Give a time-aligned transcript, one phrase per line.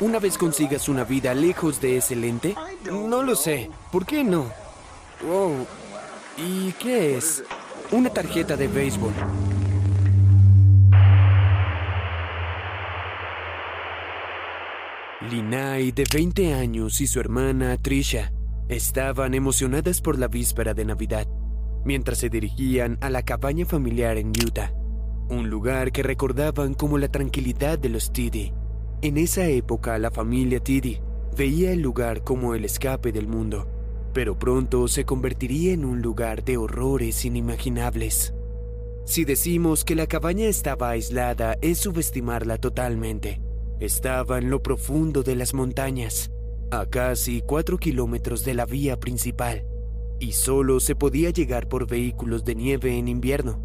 [0.00, 2.54] una vez consigas una vida lejos de ese lente?
[2.90, 3.70] No lo sé.
[3.90, 4.50] ¿Por qué no?
[5.26, 5.66] Wow.
[6.36, 7.42] ¿Y qué es?
[7.90, 9.12] Una tarjeta de béisbol.
[15.30, 18.32] Linai, de 20 años, y su hermana Trisha
[18.68, 21.26] estaban emocionadas por la víspera de Navidad,
[21.84, 24.72] mientras se dirigían a la cabaña familiar en Utah,
[25.28, 28.52] un lugar que recordaban como la tranquilidad de los Tiddy.
[29.02, 31.00] En esa época, la familia Tiddy
[31.36, 33.68] veía el lugar como el escape del mundo,
[34.14, 38.32] pero pronto se convertiría en un lugar de horrores inimaginables.
[39.04, 43.40] Si decimos que la cabaña estaba aislada, es subestimarla totalmente.
[43.80, 46.32] Estaba en lo profundo de las montañas,
[46.70, 49.66] a casi cuatro kilómetros de la vía principal,
[50.18, 53.62] y solo se podía llegar por vehículos de nieve en invierno.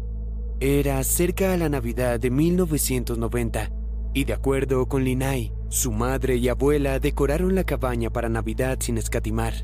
[0.60, 3.72] Era cerca a la Navidad de 1990,
[4.14, 8.98] y de acuerdo con Linai, su madre y abuela decoraron la cabaña para Navidad sin
[8.98, 9.54] escatimar.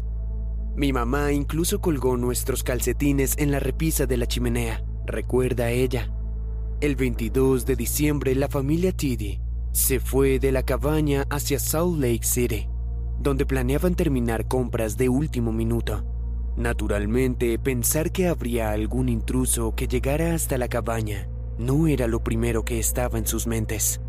[0.74, 6.12] Mi mamá incluso colgó nuestros calcetines en la repisa de la chimenea, recuerda ella.
[6.80, 9.40] El 22 de diciembre la familia Tiddy
[9.72, 12.68] se fue de la cabaña hacia Salt Lake City,
[13.20, 16.04] donde planeaban terminar compras de último minuto.
[16.56, 22.64] Naturalmente, pensar que habría algún intruso que llegara hasta la cabaña no era lo primero
[22.64, 24.00] que estaba en sus mentes,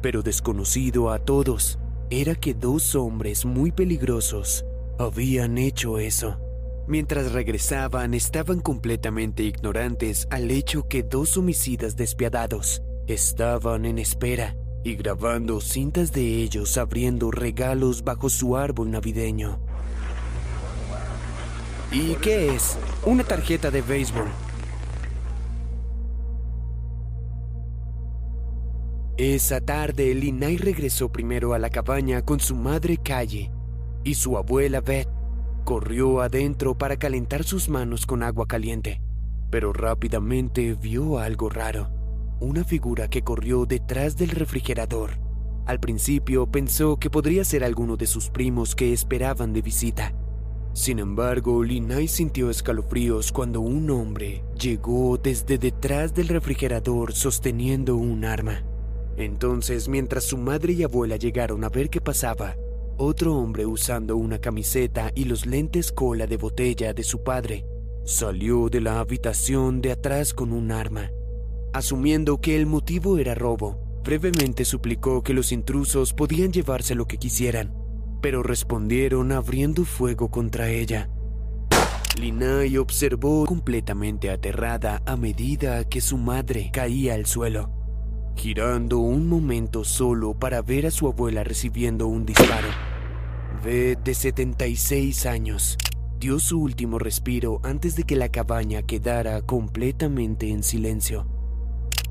[0.00, 1.78] pero desconocido a todos
[2.10, 4.64] era que dos hombres muy peligrosos
[4.98, 6.38] habían hecho eso.
[6.86, 14.94] Mientras regresaban estaban completamente ignorantes al hecho que dos homicidas despiadados estaban en espera y
[14.94, 19.58] grabando cintas de ellos abriendo regalos bajo su árbol navideño.
[21.90, 22.78] ¿Y qué es?
[23.04, 24.28] Una tarjeta de béisbol.
[29.18, 33.50] Esa tarde, Linay regresó primero a la cabaña con su madre Calle
[34.04, 35.08] y su abuela Beth.
[35.64, 39.00] Corrió adentro para calentar sus manos con agua caliente,
[39.50, 41.96] pero rápidamente vio algo raro
[42.40, 45.18] una figura que corrió detrás del refrigerador.
[45.64, 50.12] Al principio pensó que podría ser alguno de sus primos que esperaban de visita.
[50.72, 58.24] Sin embargo, Linai sintió escalofríos cuando un hombre llegó desde detrás del refrigerador sosteniendo un
[58.26, 58.62] arma.
[59.16, 62.56] Entonces, mientras su madre y abuela llegaron a ver qué pasaba,
[62.98, 67.66] otro hombre usando una camiseta y los lentes cola de botella de su padre
[68.06, 71.10] salió de la habitación de atrás con un arma.
[71.72, 77.18] Asumiendo que el motivo era robo, brevemente suplicó que los intrusos podían llevarse lo que
[77.18, 77.74] quisieran,
[78.22, 81.10] pero respondieron abriendo fuego contra ella.
[82.18, 87.75] Linai observó completamente aterrada a medida que su madre caía al suelo,
[88.36, 92.68] girando un momento solo para ver a su abuela recibiendo un disparo.
[93.64, 95.76] V, de 76 años,
[96.20, 101.26] dio su último respiro antes de que la cabaña quedara completamente en silencio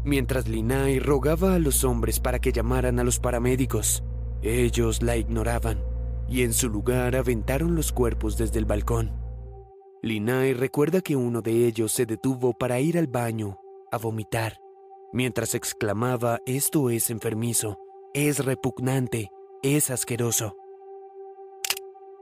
[0.05, 4.03] mientras Linai rogaba a los hombres para que llamaran a los paramédicos.
[4.41, 5.83] Ellos la ignoraban
[6.29, 9.11] y en su lugar aventaron los cuerpos desde el balcón.
[10.03, 13.57] Linai recuerda que uno de ellos se detuvo para ir al baño
[13.91, 14.59] a vomitar,
[15.15, 17.79] mientras exclamaba esto es enfermizo,
[18.13, 19.31] es repugnante,
[19.63, 20.57] es asqueroso.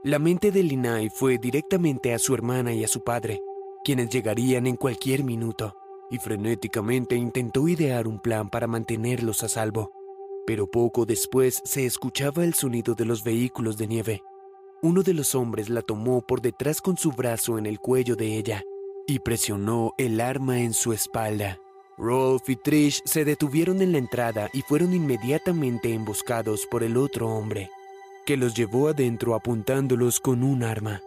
[0.04, 3.42] La mente de Linai fue directamente a su hermana y a su padre,
[3.84, 5.74] quienes llegarían en cualquier minuto
[6.08, 9.90] y frenéticamente intentó idear un plan para mantenerlos a salvo.
[10.46, 14.22] Pero poco después se escuchaba el sonido de los vehículos de nieve.
[14.82, 18.36] Uno de los hombres la tomó por detrás con su brazo en el cuello de
[18.36, 18.62] ella
[19.08, 21.58] y presionó el arma en su espalda.
[21.96, 27.28] Rolf y Trish se detuvieron en la entrada y fueron inmediatamente emboscados por el otro
[27.28, 27.70] hombre,
[28.26, 31.02] que los llevó adentro apuntándolos con un arma.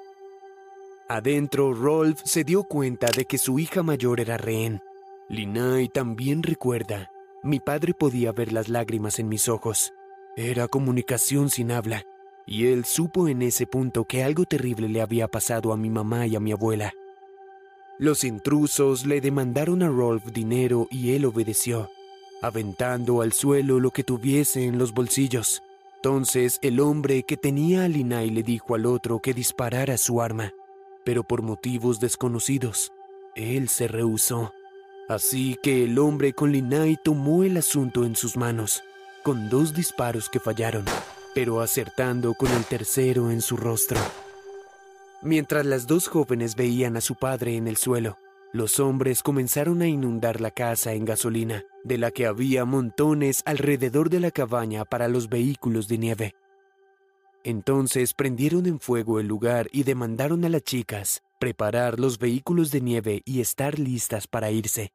[1.09, 4.81] Adentro, Rolf se dio cuenta de que su hija mayor era rehén
[5.29, 7.11] Linai también recuerda.
[7.43, 9.93] Mi padre podía ver las lágrimas en mis ojos.
[10.37, 12.03] Era comunicación sin habla,
[12.45, 16.27] y él supo en ese punto que algo terrible le había pasado a mi mamá
[16.27, 16.93] y a mi abuela.
[17.99, 21.89] Los intrusos le demandaron a Rolf dinero y él obedeció,
[22.43, 25.63] aventando al suelo lo que tuviese en los bolsillos.
[25.95, 30.53] Entonces el hombre que tenía a Linai le dijo al otro que disparara su arma,
[31.03, 32.93] pero por motivos desconocidos,
[33.35, 34.53] él se rehusó.
[35.09, 38.83] Así que el hombre con Linai tomó el asunto en sus manos,
[39.23, 40.85] con dos disparos que fallaron,
[41.33, 43.99] pero acertando con el tercero en su rostro.
[45.23, 48.17] Mientras las dos jóvenes veían a su padre en el suelo,
[48.53, 54.09] los hombres comenzaron a inundar la casa en gasolina, de la que había montones alrededor
[54.09, 56.35] de la cabaña para los vehículos de nieve.
[57.43, 62.81] Entonces prendieron en fuego el lugar y demandaron a las chicas preparar los vehículos de
[62.81, 64.91] nieve y estar listas para irse.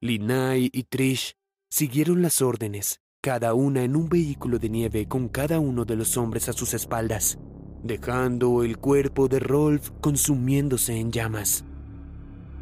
[0.00, 1.34] Linai y Trish
[1.68, 6.16] siguieron las órdenes, cada una en un vehículo de nieve con cada uno de los
[6.16, 7.38] hombres a sus espaldas,
[7.82, 11.64] dejando el cuerpo de Rolf consumiéndose en llamas.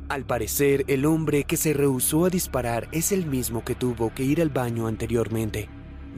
[0.09, 4.25] Al parecer, el hombre que se rehusó a disparar es el mismo que tuvo que
[4.25, 5.69] ir al baño anteriormente,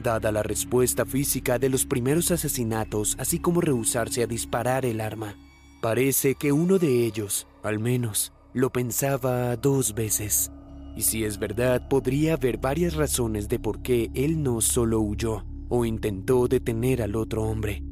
[0.01, 5.35] dada la respuesta física de los primeros asesinatos, así como rehusarse a disparar el arma.
[5.81, 10.51] Parece que uno de ellos, al menos, lo pensaba dos veces.
[10.95, 15.45] Y si es verdad, podría haber varias razones de por qué él no solo huyó
[15.69, 17.83] o intentó detener al otro hombre.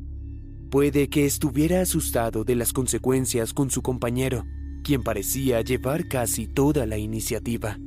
[0.69, 4.45] Puede que estuviera asustado de las consecuencias con su compañero,
[4.83, 7.80] quien parecía llevar casi toda la iniciativa.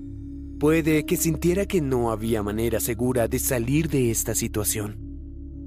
[0.58, 4.98] Puede que sintiera que no había manera segura de salir de esta situación.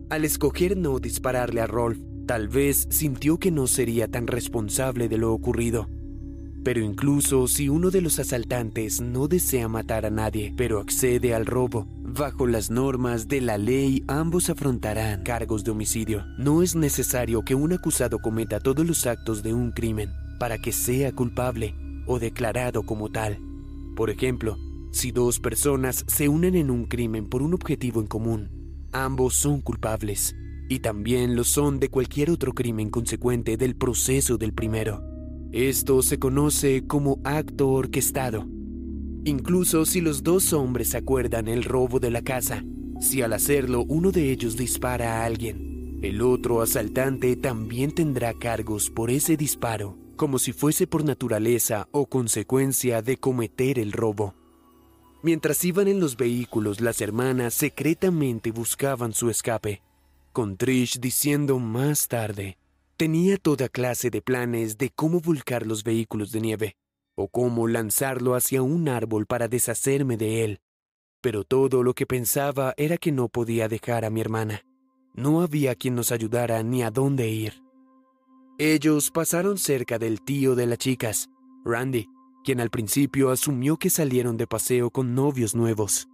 [0.10, 5.18] Al escoger no dispararle a Rolf, tal vez sintió que no sería tan responsable de
[5.18, 5.88] lo ocurrido.
[6.66, 11.46] Pero incluso si uno de los asaltantes no desea matar a nadie, pero accede al
[11.46, 16.26] robo, bajo las normas de la ley ambos afrontarán cargos de homicidio.
[16.40, 20.10] No es necesario que un acusado cometa todos los actos de un crimen
[20.40, 21.76] para que sea culpable
[22.08, 23.38] o declarado como tal.
[23.96, 24.58] Por ejemplo,
[24.92, 29.62] si dos personas se unen en un crimen por un objetivo en común, ambos son
[29.62, 30.36] culpables
[30.68, 35.15] y también lo son de cualquier otro crimen consecuente del proceso del primero.
[35.56, 38.46] Esto se conoce como acto orquestado.
[39.24, 42.62] Incluso si los dos hombres acuerdan el robo de la casa,
[43.00, 48.90] si al hacerlo uno de ellos dispara a alguien, el otro asaltante también tendrá cargos
[48.90, 54.34] por ese disparo como si fuese por naturaleza o consecuencia de cometer el robo.
[55.24, 59.81] Mientras iban en los vehículos, las hermanas secretamente buscaban su escape,
[60.34, 62.57] con Trish diciendo más tarde,
[62.97, 66.77] tenía toda clase de planes de cómo volcar los vehículos de nieve,
[67.15, 70.59] o cómo lanzarlo hacia un árbol para deshacerme de él,
[71.21, 74.62] pero todo lo que pensaba era que no podía dejar a mi hermana.
[75.13, 77.63] No había quien nos ayudara ni a dónde ir.
[78.57, 81.30] Ellos pasaron cerca del tío de las chicas,
[81.63, 82.07] Randy,
[82.44, 86.07] quien al principio asumió que salieron de paseo con novios nuevos.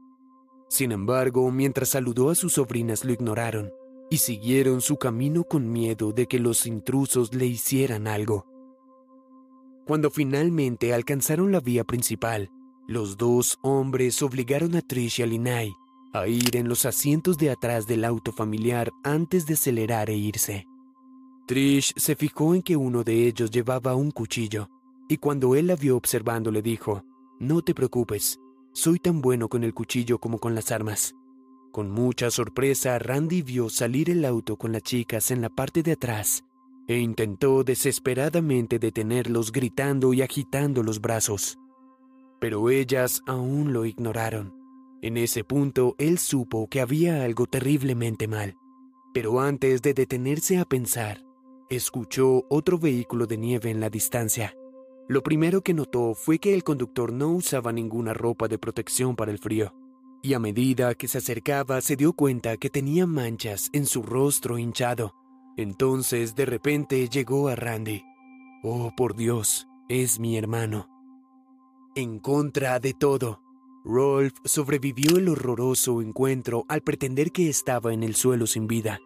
[0.70, 3.72] Sin embargo, mientras saludó a sus sobrinas lo ignoraron
[4.12, 8.46] y siguieron su camino con miedo de que los intrusos le hicieran algo.
[9.88, 12.52] Cuando finalmente alcanzaron la vía principal,
[12.90, 15.72] los dos hombres obligaron a Trish y a Linay
[16.14, 20.66] a ir en los asientos de atrás del auto familiar antes de acelerar e irse.
[21.48, 24.70] Trish se fijó en que uno de ellos llevaba un cuchillo,
[25.08, 27.06] y cuando él la vio observando le dijo,
[27.40, 28.42] No te preocupes,
[28.74, 31.16] soy tan bueno con el cuchillo como con las armas.
[31.72, 35.94] Con mucha sorpresa, Randy vio salir el auto con las chicas en la parte de
[35.94, 36.44] atrás
[36.88, 41.58] e intentó desesperadamente detenerlos gritando y agitando los brazos.
[42.42, 44.54] Pero ellas aún lo ignoraron.
[45.02, 48.58] En ese punto él supo que había algo terriblemente mal.
[49.14, 51.24] Pero antes de detenerse a pensar,
[51.70, 54.54] escuchó otro vehículo de nieve en la distancia.
[55.08, 59.32] Lo primero que notó fue que el conductor no usaba ninguna ropa de protección para
[59.32, 59.74] el frío,
[60.22, 64.58] y a medida que se acercaba se dio cuenta que tenía manchas en su rostro
[64.58, 65.14] hinchado.
[65.58, 68.04] Entonces de repente llegó a Randy.
[68.64, 70.88] Oh, por Dios, es mi hermano.
[71.96, 73.42] En contra de todo,
[73.84, 79.00] Rolf sobrevivió el horroroso encuentro al pretender que estaba en el suelo sin vida.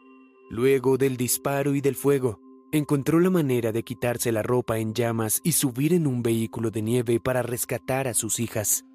[0.49, 2.39] Luego del disparo y del fuego,
[2.71, 6.81] encontró la manera de quitarse la ropa en llamas y subir en un vehículo de
[6.81, 8.85] nieve para rescatar a sus hijas.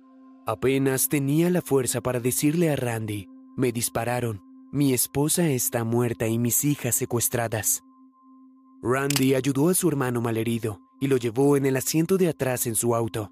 [0.46, 4.42] Apenas tenía la fuerza para decirle a Randy, me dispararon,
[4.72, 7.82] mi esposa está muerta y mis hijas secuestradas.
[8.82, 12.74] Randy ayudó a su hermano malherido y lo llevó en el asiento de atrás en
[12.74, 13.30] su auto.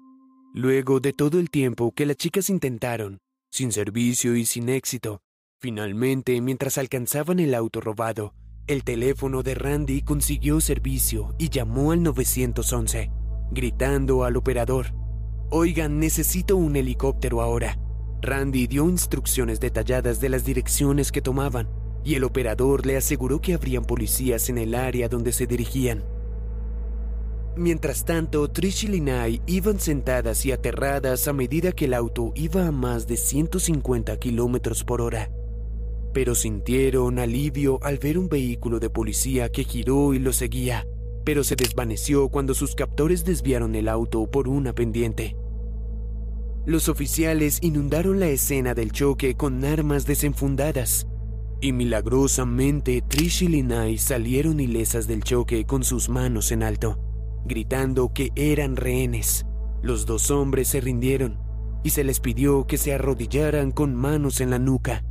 [0.53, 3.19] Luego de todo el tiempo que las chicas intentaron,
[3.51, 5.21] sin servicio y sin éxito,
[5.59, 8.33] finalmente, mientras alcanzaban el auto robado,
[8.67, 13.11] el teléfono de Randy consiguió servicio y llamó al 911,
[13.51, 14.93] gritando al operador,
[15.51, 17.77] Oigan, necesito un helicóptero ahora.
[18.21, 21.69] Randy dio instrucciones detalladas de las direcciones que tomaban
[22.03, 26.03] y el operador le aseguró que habrían policías en el área donde se dirigían.
[27.55, 32.67] Mientras tanto, Trish y Linay iban sentadas y aterradas a medida que el auto iba
[32.67, 35.29] a más de 150 kilómetros por hora
[36.13, 40.87] pero sintieron alivio al ver un vehículo de policía que giró y lo seguía,
[41.29, 45.37] pero se desvaneció cuando sus captores desviaron el auto por una pendiente.
[46.65, 51.05] Los oficiales inundaron la escena del choque con armas desenfundadas.
[51.61, 56.97] Y milagrosamente Trish y salieron ilesas del choque con sus manos en alto,
[57.45, 59.45] gritando que eran rehenes.
[59.83, 61.37] Los dos hombres se rindieron
[61.83, 65.05] y se les pidió que se arrodillaran con manos en la nuca.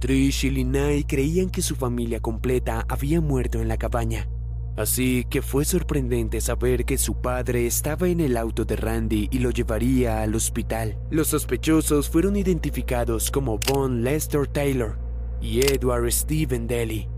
[0.00, 4.28] Trish y creían que su familia completa había muerto en la cabaña,
[4.76, 9.38] así que fue sorprendente saber que su padre estaba en el auto de Randy y
[9.38, 10.96] lo llevaría al hospital.
[11.10, 14.98] Los sospechosos fueron identificados como Von Lester Taylor,
[15.40, 17.08] y Edward Stephen Daly,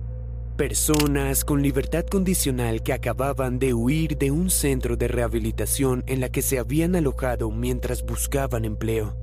[0.57, 6.29] personas con libertad condicional que acababan de huir de un centro de rehabilitación en la
[6.29, 9.17] que se habían alojado mientras buscaban empleo.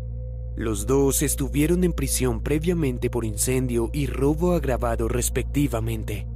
[0.55, 6.27] Los dos estuvieron en prisión previamente por incendio y robo agravado respectivamente,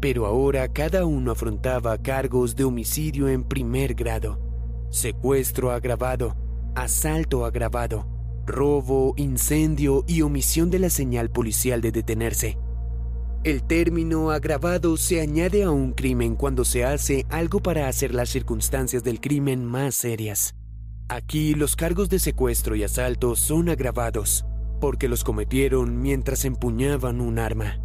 [0.00, 4.38] pero ahora cada uno afrontaba cargos de homicidio en primer grado,
[4.90, 6.36] secuestro agravado,
[6.74, 8.06] asalto agravado,
[8.46, 12.58] robo, incendio y omisión de la señal policial de detenerse.
[13.44, 18.28] El término agravado se añade a un crimen cuando se hace algo para hacer las
[18.28, 20.54] circunstancias del crimen más serias.
[21.08, 24.44] Aquí los cargos de secuestro y asalto son agravados,
[24.80, 27.80] porque los cometieron mientras empuñaban un arma.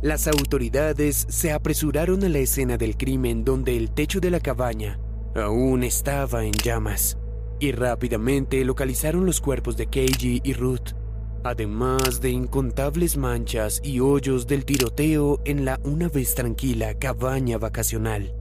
[0.00, 5.00] Las autoridades se apresuraron a la escena del crimen donde el techo de la cabaña
[5.34, 7.18] aún estaba en llamas
[7.58, 10.94] y rápidamente localizaron los cuerpos de Keiji y Ruth,
[11.42, 18.36] además de incontables manchas y hoyos del tiroteo en la una vez tranquila cabaña vacacional.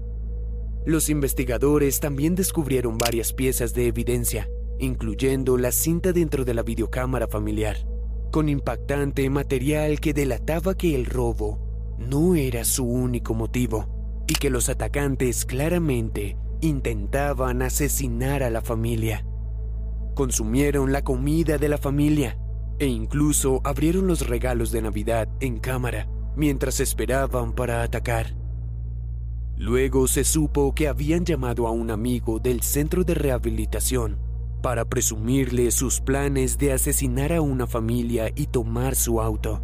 [0.86, 4.48] Los investigadores también descubrieron varias piezas de evidencia,
[4.78, 7.78] incluyendo la cinta dentro de la videocámara familiar,
[8.38, 13.88] con impactante material que delataba que el robo no era su único motivo
[14.28, 19.26] y que los atacantes claramente intentaban asesinar a la familia.
[20.14, 22.38] Consumieron la comida de la familia
[22.78, 28.38] e incluso abrieron los regalos de Navidad en cámara mientras esperaban para atacar.
[29.56, 34.27] Luego se supo que habían llamado a un amigo del centro de rehabilitación
[34.62, 39.62] para presumirle sus planes de asesinar a una familia y tomar su auto.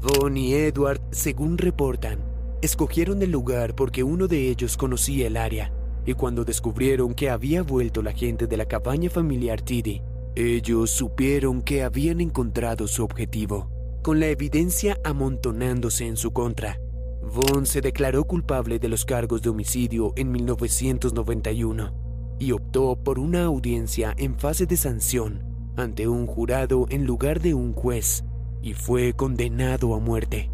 [0.00, 2.18] Von y Edward, según reportan,
[2.62, 5.72] escogieron el lugar porque uno de ellos conocía el área
[6.06, 10.02] y cuando descubrieron que había vuelto la gente de la cabaña familiar Tiddy,
[10.34, 13.70] ellos supieron que habían encontrado su objetivo,
[14.02, 16.78] con la evidencia amontonándose en su contra.
[17.22, 22.03] Vaughn se declaró culpable de los cargos de homicidio en 1991
[22.38, 25.42] y optó por una audiencia en fase de sanción
[25.76, 28.24] ante un jurado en lugar de un juez
[28.62, 30.50] y fue condenado a muerte.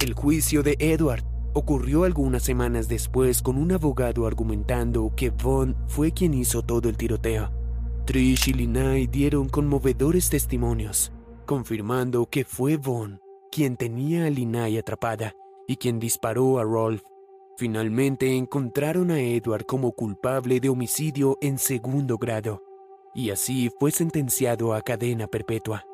[0.00, 6.12] El juicio de Edward ocurrió algunas semanas después con un abogado argumentando que Vaughn fue
[6.12, 7.50] quien hizo todo el tiroteo.
[8.06, 11.12] Trish y Linay dieron conmovedores testimonios,
[11.46, 15.34] confirmando que fue Vaughn quien tenía a Linay atrapada
[15.68, 17.02] y quien disparó a Rolf.
[17.62, 22.60] Finalmente encontraron a Edward como culpable de homicidio en segundo grado,
[23.14, 25.86] y así fue sentenciado a cadena perpetua.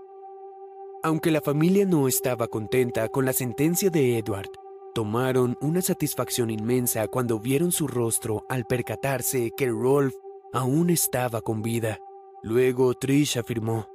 [1.03, 4.49] Aunque la familia no estaba contenta con la sentencia de Edward,
[4.95, 10.15] tomaron una satisfacción inmensa cuando vieron su rostro al percatarse que Rolf
[10.55, 11.99] aún estaba con vida.
[12.43, 13.89] Luego Trish afirmó,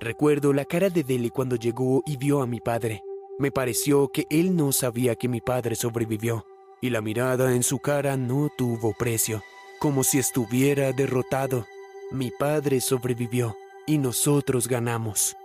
[0.00, 3.02] Recuerdo la cara de Deli cuando llegó y vio a mi padre.
[3.38, 6.44] Me pareció que él no sabía que mi padre sobrevivió,
[6.86, 9.42] y la mirada en su cara no tuvo precio,
[9.80, 11.66] como si estuviera derrotado.
[12.12, 15.36] Mi padre sobrevivió y nosotros ganamos.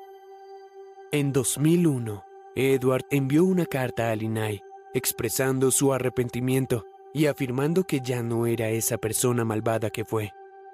[1.12, 2.24] En 2001,
[2.56, 4.62] Edward envió una carta a Linay
[4.94, 10.32] expresando su arrepentimiento y afirmando que ya no era esa persona malvada que fue.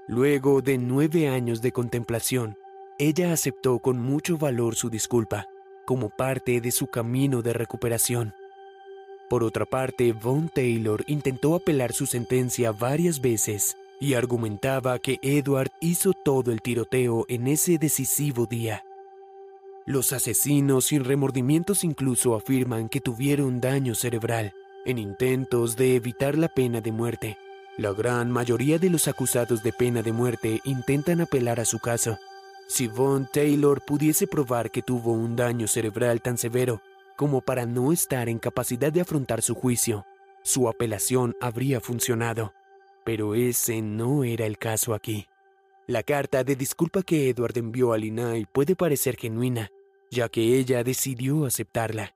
[0.08, 2.58] Luego de nueve años de contemplación,
[3.00, 5.48] ella aceptó con mucho valor su disculpa,
[5.86, 8.34] como parte de su camino de recuperación.
[9.30, 15.72] Por otra parte, Von Taylor intentó apelar su sentencia varias veces y argumentaba que Edward
[15.82, 18.84] hizo todo el tiroteo en ese decisivo día.
[19.86, 24.54] Los asesinos sin remordimientos incluso afirman que tuvieron daño cerebral
[24.86, 27.38] en intentos de evitar la pena de muerte.
[27.78, 32.18] La gran mayoría de los acusados de pena de muerte intentan apelar a su caso.
[32.68, 36.82] Si Von Taylor pudiese probar que tuvo un daño cerebral tan severo
[37.18, 40.06] como para no estar en capacidad de afrontar su juicio,
[40.44, 42.54] su apelación habría funcionado.
[43.04, 45.28] Pero ese no era el caso aquí.
[45.88, 49.72] La carta de disculpa que Edward envió a Linay puede parecer genuina,
[50.12, 52.14] ya que ella decidió aceptarla.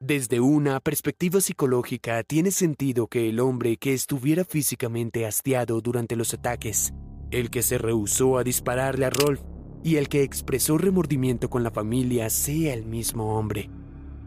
[0.00, 6.34] Desde una perspectiva psicológica, tiene sentido que el hombre que estuviera físicamente hastiado durante los
[6.34, 6.92] ataques,
[7.30, 9.40] el que se rehusó a dispararle a Rolf
[9.82, 13.70] y el que expresó remordimiento con la familia sea el mismo hombre.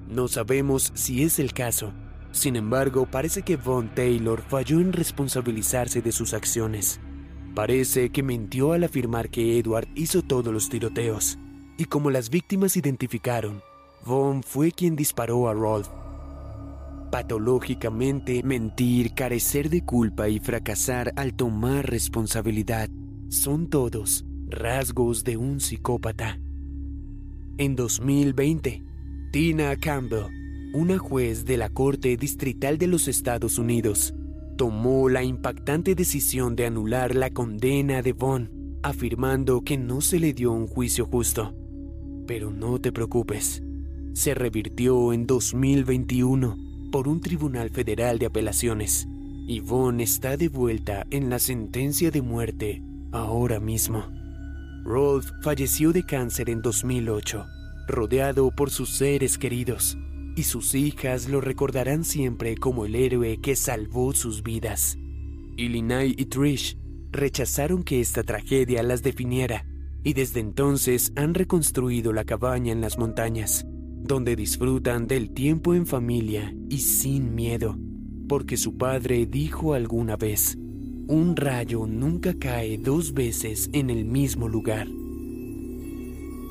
[0.09, 1.91] No sabemos si es el caso.
[2.31, 6.99] Sin embargo, parece que Von Taylor falló en responsabilizarse de sus acciones.
[7.55, 11.37] Parece que mintió al afirmar que Edward hizo todos los tiroteos.
[11.77, 13.61] Y como las víctimas identificaron,
[14.05, 15.89] Von fue quien disparó a Rolf.
[17.11, 22.89] Patológicamente, mentir, carecer de culpa y fracasar al tomar responsabilidad
[23.29, 26.39] son todos rasgos de un psicópata.
[27.57, 28.83] En 2020,
[29.39, 30.31] Tina Campbell,
[30.73, 34.15] una juez de la Corte Distrital de los Estados Unidos,
[34.57, 40.33] tomó la impactante decisión de anular la condena de Vaughn, afirmando que no se le
[40.33, 41.53] dio un juicio justo.
[42.25, 43.61] Pero no te preocupes,
[44.13, 49.07] se revirtió en 2021 por un tribunal federal de apelaciones
[49.45, 54.03] y Vaughn está de vuelta en la sentencia de muerte ahora mismo.
[54.83, 57.45] Rolf falleció de cáncer en 2008,
[57.87, 59.97] rodeado por sus seres queridos,
[60.35, 64.97] y sus hijas lo recordarán siempre como el héroe que salvó sus vidas.
[65.57, 66.77] Y y Trish
[67.11, 69.65] rechazaron que esta tragedia las definiera,
[70.03, 75.85] y desde entonces han reconstruido la cabaña en las montañas, donde disfrutan del tiempo en
[75.85, 77.77] familia y sin miedo,
[78.27, 80.57] porque su padre dijo alguna vez,
[81.07, 84.87] un rayo nunca cae dos veces en el mismo lugar.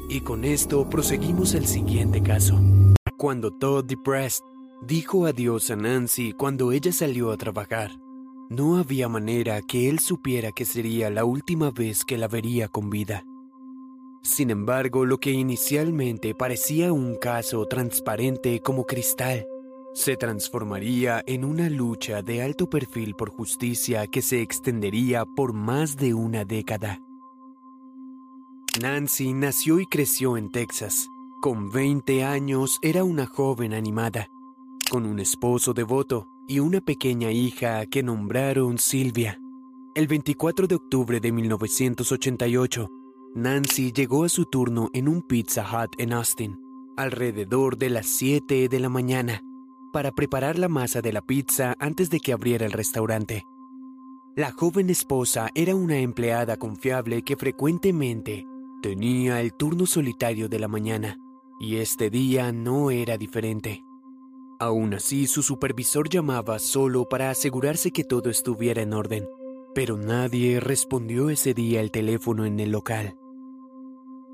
[0.08, 2.60] Y con esto proseguimos al siguiente caso.
[3.16, 4.44] Cuando Todd Depressed
[4.82, 7.90] dijo adiós a Nancy cuando ella salió a trabajar,
[8.48, 12.90] no había manera que él supiera que sería la última vez que la vería con
[12.90, 13.24] vida.
[14.22, 19.46] Sin embargo, lo que inicialmente parecía un caso transparente como cristal,
[19.94, 25.96] se transformaría en una lucha de alto perfil por justicia que se extendería por más
[25.96, 27.00] de una década.
[28.80, 31.08] Nancy nació y creció en Texas.
[31.40, 34.28] Con 20 años era una joven animada,
[34.90, 39.40] con un esposo devoto y una pequeña hija que nombraron Silvia.
[39.94, 42.90] El 24 de octubre de 1988,
[43.34, 46.58] Nancy llegó a su turno en un Pizza Hut en Austin,
[46.96, 49.42] alrededor de las 7 de la mañana
[49.92, 53.44] para preparar la masa de la pizza antes de que abriera el restaurante.
[54.34, 58.46] La joven esposa era una empleada confiable que frecuentemente
[58.86, 61.18] tenía el turno solitario de la mañana,
[61.58, 63.82] y este día no era diferente.
[64.60, 69.26] Aún así, su supervisor llamaba solo para asegurarse que todo estuviera en orden,
[69.74, 73.16] pero nadie respondió ese día el teléfono en el local.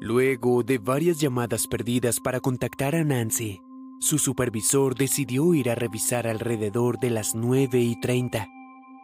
[0.03, 3.63] Luego de varias llamadas perdidas para contactar a Nancy,
[4.01, 8.49] su supervisor decidió ir a revisar alrededor de las 9 y 30.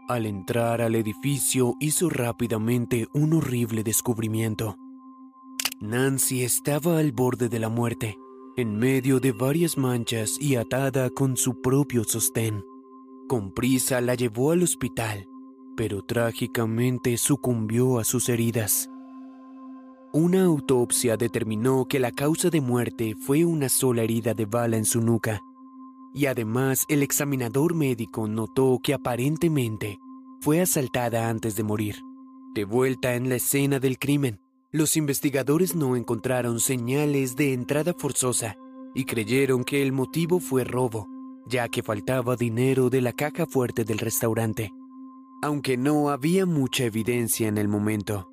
[0.09, 4.77] Al entrar al edificio hizo rápidamente un horrible descubrimiento.
[5.81, 8.19] Nancy estaba al borde de la muerte,
[8.57, 12.65] en medio de varias manchas y atada con su propio sostén.
[13.29, 15.29] Con prisa la llevó al hospital,
[15.77, 18.91] pero trágicamente sucumbió a sus heridas.
[20.13, 24.85] Una autopsia determinó que la causa de muerte fue una sola herida de bala en
[24.85, 25.41] su nuca,
[26.13, 30.01] y además el examinador médico notó que aparentemente
[30.41, 31.95] fue asaltada antes de morir.
[32.53, 34.41] De vuelta en la escena del crimen,
[34.79, 38.57] los investigadores no encontraron señales de entrada forzosa
[38.95, 41.09] y creyeron que el motivo fue robo,
[41.47, 44.73] ya que faltaba dinero de la caja fuerte del restaurante.
[45.43, 48.31] Aunque no había mucha evidencia en el momento,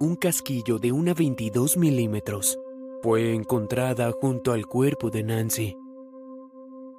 [0.00, 2.58] un casquillo de una 22 milímetros
[3.02, 5.76] fue encontrada junto al cuerpo de Nancy.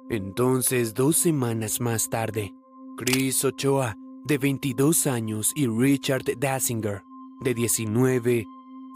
[0.08, 2.54] Entonces, dos semanas más tarde,
[2.96, 7.02] Chris Ochoa, de 22 años, y Richard Dassinger,
[7.40, 8.46] de 19,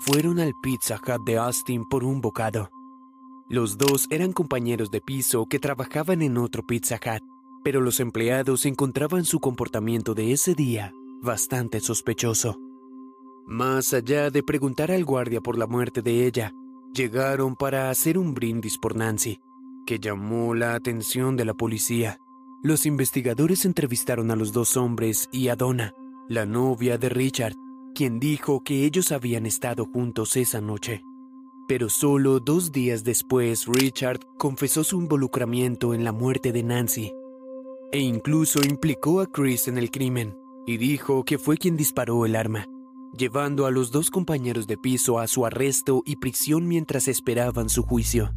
[0.07, 2.69] fueron al Pizza Hut de Austin por un bocado.
[3.49, 7.23] Los dos eran compañeros de piso que trabajaban en otro Pizza Hut,
[7.63, 12.61] pero los empleados encontraban su comportamiento de ese día bastante sospechoso.
[13.47, 16.53] Más allá de preguntar al guardia por la muerte de ella,
[16.93, 19.41] llegaron para hacer un brindis por Nancy,
[19.87, 22.19] que llamó la atención de la policía.
[22.63, 25.95] Los investigadores entrevistaron a los dos hombres y a Donna,
[26.29, 27.55] la novia de Richard,
[27.95, 31.03] quien dijo que ellos habían estado juntos esa noche.
[31.69, 37.13] Pero solo dos días después Richard confesó su involucramiento en la muerte de Nancy
[37.93, 42.37] e incluso implicó a Chris en el crimen y dijo que fue quien disparó el
[42.37, 42.67] arma
[43.17, 47.83] llevando a los dos compañeros de piso a su arresto y prisión mientras esperaban su
[47.83, 48.35] juicio.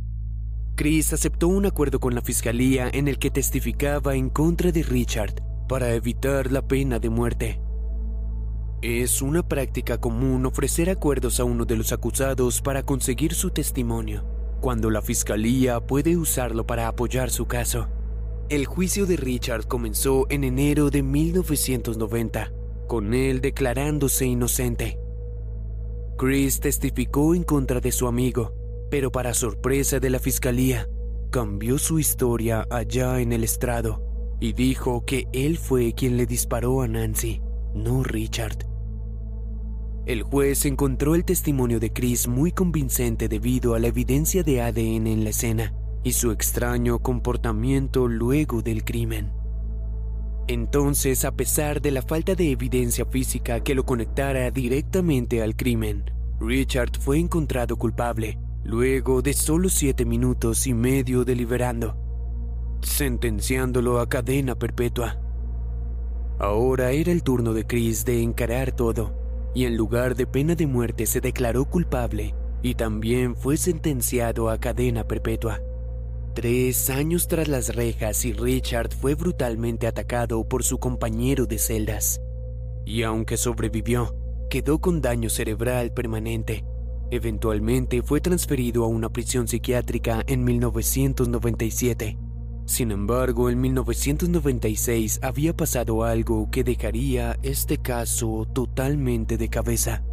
[0.75, 5.41] Chris aceptó un acuerdo con la fiscalía en el que testificaba en contra de Richard
[5.67, 7.66] para evitar la pena de muerte.
[8.83, 14.23] Es una práctica común ofrecer acuerdos a uno de los acusados para conseguir su testimonio,
[14.61, 17.87] cuando la fiscalía puede usarlo para apoyar su caso.
[18.49, 22.53] El juicio de Richard comenzó en enero de 1990,
[22.85, 24.99] con él declarándose inocente.
[26.15, 28.53] Chris testificó en contra de su amigo,
[28.91, 30.87] pero para sorpresa de la fiscalía,
[31.31, 34.03] cambió su historia allá en el estrado
[34.39, 37.41] y dijo que él fue quien le disparó a Nancy,
[37.77, 38.65] no Richard.
[40.05, 45.07] El juez encontró el testimonio de Chris muy convincente debido a la evidencia de ADN
[45.07, 49.31] en la escena y su extraño comportamiento luego del crimen.
[50.47, 56.05] Entonces, a pesar de la falta de evidencia física que lo conectara directamente al crimen,
[56.39, 61.95] Richard fue encontrado culpable luego de solo siete minutos y medio deliberando,
[62.81, 65.26] sentenciándolo a cadena perpetua.
[66.39, 69.11] Ahora era el turno de Chris de encarar todo
[69.55, 74.59] y en lugar de pena de muerte se declaró culpable y también fue sentenciado a
[74.59, 75.61] cadena perpetua.
[76.35, 82.21] Tres años tras las rejas y Richard fue brutalmente atacado por su compañero de celdas.
[82.85, 84.15] Y aunque sobrevivió,
[84.47, 86.63] quedó con daño cerebral permanente.
[87.09, 92.26] Eventualmente fue transferido a una prisión psiquiátrica en 1997
[92.67, 100.03] sin embargo, en 1996 había pasado algo que dejaría este caso totalmente de cabeza.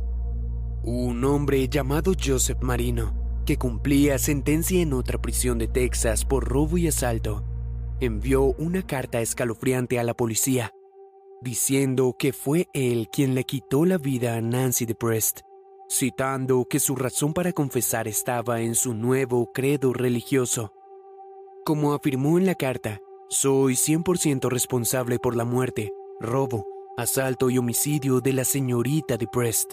[0.84, 6.78] Un hombre llamado Joseph Marino, que cumplía sentencia en otra prisión de Texas por robo
[6.78, 7.44] y asalto,
[7.98, 10.70] envió una carta escalofriante a la policía,
[11.42, 15.40] diciendo que fue él quien le quitó la vida a Nancy DePrest,
[15.90, 20.72] citando que su razón para confesar estaba en su nuevo credo religioso
[21.64, 26.66] como afirmó en la carta, soy 100% responsable por la muerte, robo,
[26.98, 29.72] asalto y homicidio de la señorita de Prest.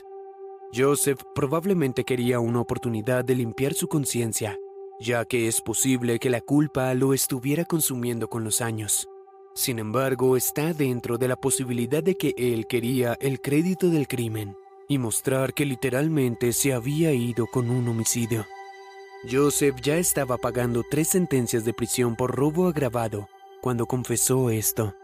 [0.73, 4.57] Joseph probablemente quería una oportunidad de limpiar su conciencia,
[5.01, 9.09] ya que es posible que la culpa lo estuviera consumiendo con los años.
[9.53, 14.55] Sin embargo, está dentro de la posibilidad de que él quería el crédito del crimen
[14.87, 18.45] y mostrar que literalmente se había ido con un homicidio.
[19.29, 23.29] Joseph ya estaba pagando tres sentencias de prisión por robo agravado
[23.61, 24.95] cuando confesó esto.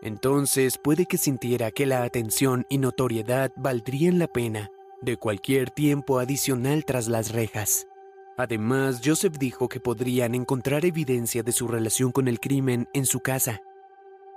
[0.00, 4.70] Entonces puede que sintiera que la atención y notoriedad valdrían la pena
[5.02, 7.86] de cualquier tiempo adicional tras las rejas.
[8.38, 13.20] Además, Joseph dijo que podrían encontrar evidencia de su relación con el crimen en su
[13.20, 13.60] casa.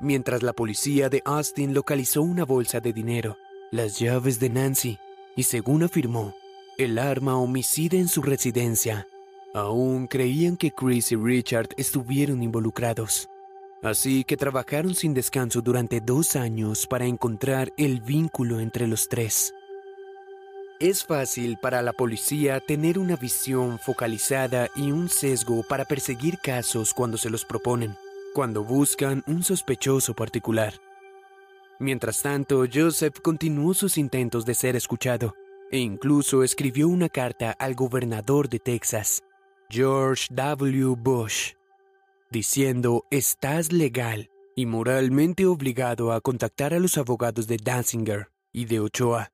[0.01, 3.37] Mientras la policía de Austin localizó una bolsa de dinero,
[3.71, 4.97] las llaves de Nancy
[5.37, 6.35] y, según afirmó,
[6.77, 9.07] el arma homicida en su residencia,
[9.53, 13.29] Aún creían que Chris y Richard estuvieron involucrados.
[13.83, 19.53] Así que trabajaron sin descanso durante dos años para encontrar el vínculo entre los tres.
[20.79, 26.93] Es fácil para la policía tener una visión focalizada y un sesgo para perseguir casos
[26.93, 27.95] cuando se los proponen,
[28.33, 30.73] cuando buscan un sospechoso particular.
[31.79, 35.35] Mientras tanto, Joseph continuó sus intentos de ser escuchado
[35.69, 39.23] e incluso escribió una carta al gobernador de Texas,
[39.69, 40.95] George W.
[40.95, 41.53] Bush,
[42.29, 48.79] diciendo estás legal y moralmente obligado a contactar a los abogados de Danzinger y de
[48.79, 49.31] Ochoa.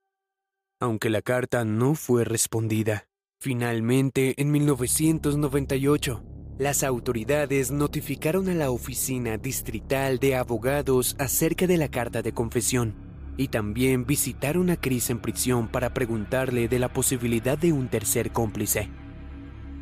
[0.80, 3.10] Aunque la carta no fue respondida,
[3.42, 6.24] finalmente en 1998,
[6.58, 12.96] las autoridades notificaron a la Oficina Distrital de Abogados acerca de la carta de confesión
[13.36, 18.32] y también visitaron a Chris en prisión para preguntarle de la posibilidad de un tercer
[18.32, 18.89] cómplice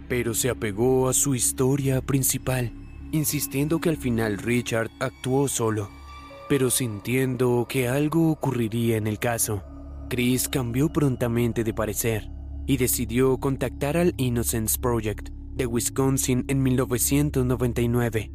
[0.07, 2.71] pero se apegó a su historia principal,
[3.11, 5.89] insistiendo que al final Richard actuó solo,
[6.49, 9.63] pero sintiendo que algo ocurriría en el caso.
[10.09, 12.29] Chris cambió prontamente de parecer
[12.65, 18.31] y decidió contactar al Innocence Project de Wisconsin en 1999.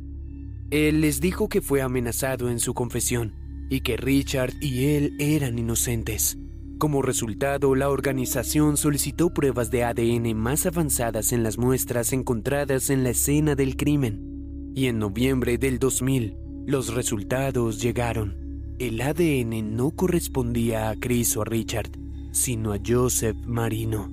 [0.71, 3.35] Él les dijo que fue amenazado en su confesión
[3.71, 6.39] y que Richard y él eran inocentes.
[6.83, 13.05] Como resultado, la organización solicitó pruebas de ADN más avanzadas en las muestras encontradas en
[13.05, 14.73] la escena del crimen.
[14.75, 18.75] Y en noviembre del 2000, los resultados llegaron.
[18.81, 21.93] El ADN no correspondía a Chris o a Richard,
[22.33, 24.11] sino a Joseph Marino.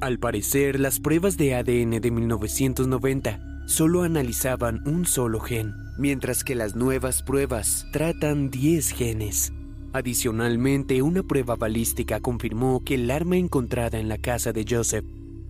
[0.00, 6.54] Al parecer, las pruebas de ADN de 1990 solo analizaban un solo gen, mientras que
[6.54, 9.52] las nuevas pruebas tratan 10 genes.
[9.94, 15.04] Adicionalmente, una prueba balística confirmó que el arma encontrada en la casa de Joseph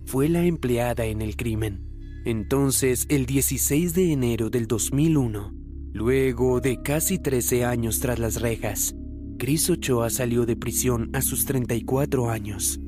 [0.05, 1.81] fue la empleada en el crimen.
[2.25, 5.51] Entonces, el 16 de enero del 2001,
[5.93, 8.95] luego de casi 13 años tras las rejas,
[9.39, 12.79] Chris Ochoa salió de prisión a sus 34 años.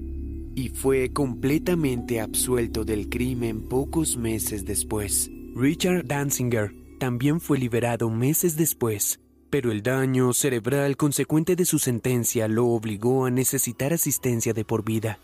[0.56, 5.30] y fue completamente absuelto del crimen pocos meses después.
[5.56, 9.20] Richard Danzinger también fue liberado meses después,
[9.58, 14.86] pero el daño cerebral consecuente de su sentencia lo obligó a necesitar asistencia de por
[14.86, 15.18] vida.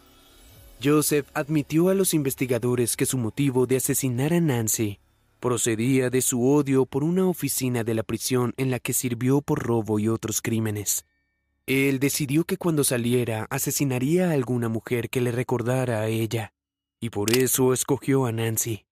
[0.84, 4.98] Joseph admitió a los investigadores que su motivo de asesinar a Nancy
[5.39, 9.62] procedía de su odio por una oficina de la prisión en la que sirvió por
[9.62, 11.06] robo y otros crímenes.
[11.67, 16.54] Él decidió que cuando saliera asesinaría a alguna mujer que le recordara a ella,
[17.00, 18.84] y por eso escogió a Nancy.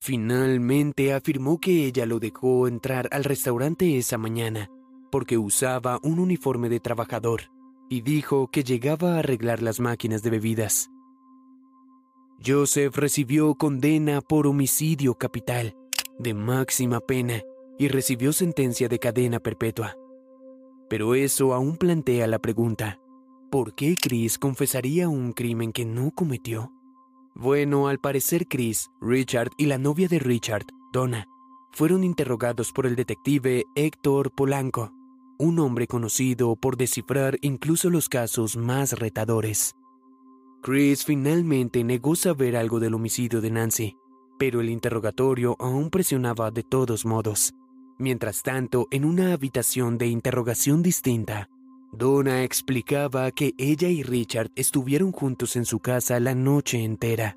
[0.00, 4.68] Finalmente afirmó que ella lo dejó entrar al restaurante esa mañana
[5.10, 7.50] porque usaba un uniforme de trabajador
[7.88, 10.90] y dijo que llegaba a arreglar las máquinas de bebidas.
[12.44, 15.74] Joseph recibió condena por homicidio capital
[16.18, 17.42] de máxima pena
[17.78, 19.96] y recibió sentencia de cadena perpetua.
[20.88, 22.98] Pero eso aún plantea la pregunta,
[23.50, 26.72] ¿por qué Chris confesaría un crimen que no cometió?
[27.34, 31.26] Bueno, al parecer Chris, Richard y la novia de Richard, Donna,
[31.70, 34.92] fueron interrogados por el detective Héctor Polanco,
[35.38, 39.74] un hombre conocido por descifrar incluso los casos más retadores.
[40.62, 43.96] Chris finalmente negó saber algo del homicidio de Nancy,
[44.38, 47.54] pero el interrogatorio aún presionaba de todos modos.
[47.98, 51.48] Mientras tanto, en una habitación de interrogación distinta,
[51.92, 57.36] Donna explicaba que ella y Richard estuvieron juntos en su casa la noche entera.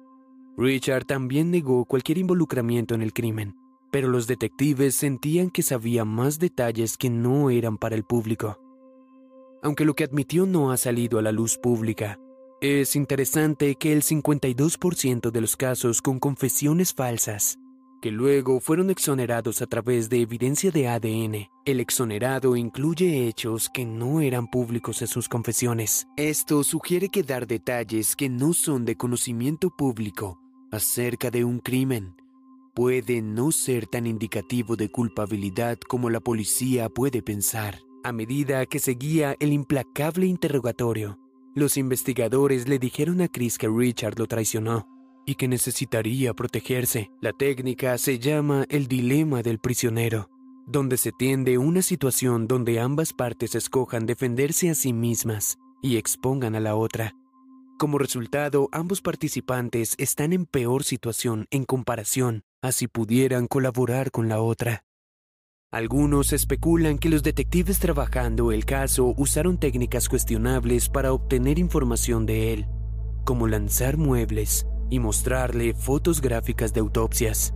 [0.57, 3.55] Richard también negó cualquier involucramiento en el crimen,
[3.91, 8.59] pero los detectives sentían que sabía más detalles que no eran para el público.
[9.61, 12.17] Aunque lo que admitió no ha salido a la luz pública,
[12.61, 17.59] es interesante que el 52% de los casos con confesiones falsas,
[18.01, 23.85] que luego fueron exonerados a través de evidencia de ADN, el exonerado incluye hechos que
[23.85, 26.07] no eran públicos en sus confesiones.
[26.17, 30.39] Esto sugiere que dar detalles que no son de conocimiento público
[30.71, 32.15] acerca de un crimen
[32.73, 37.79] puede no ser tan indicativo de culpabilidad como la policía puede pensar.
[38.03, 41.19] A medida que seguía el implacable interrogatorio,
[41.53, 44.87] los investigadores le dijeron a Chris que Richard lo traicionó
[45.25, 47.11] y que necesitaría protegerse.
[47.21, 50.29] La técnica se llama el dilema del prisionero,
[50.65, 56.55] donde se tiende una situación donde ambas partes escojan defenderse a sí mismas y expongan
[56.55, 57.15] a la otra.
[57.77, 64.29] Como resultado, ambos participantes están en peor situación en comparación a si pudieran colaborar con
[64.29, 64.85] la otra.
[65.71, 72.53] Algunos especulan que los detectives trabajando el caso usaron técnicas cuestionables para obtener información de
[72.53, 72.67] él,
[73.23, 77.53] como lanzar muebles y mostrarle fotos gráficas de autopsias.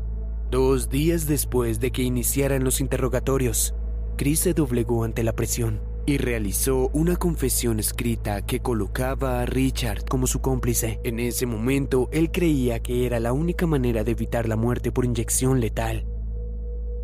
[0.49, 3.75] Dos días después de que iniciaran los interrogatorios,
[4.17, 10.05] Chris se doblegó ante la presión y realizó una confesión escrita que colocaba a Richard
[10.05, 10.99] como su cómplice.
[11.03, 15.05] En ese momento, él creía que era la única manera de evitar la muerte por
[15.05, 16.05] inyección letal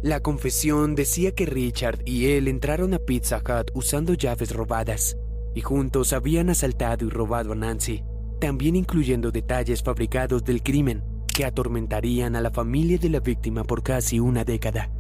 [0.04, 5.16] la confesión decía que Richard y él entraron a Pizza Hut usando llaves robadas,
[5.54, 8.04] y juntos habían asaltado y robado a Nancy,
[8.40, 13.84] también incluyendo detalles fabricados del crimen que atormentarían a la familia de la víctima por
[13.84, 14.92] casi una década.